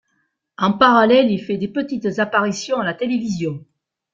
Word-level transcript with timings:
En 0.57 0.73
parallèle, 0.73 1.29
il 1.29 1.39
fait 1.43 1.57
des 1.59 1.67
petites 1.67 2.17
apparitions 2.17 2.79
à 2.79 2.83
la 2.83 2.95
télévision. 2.95 3.63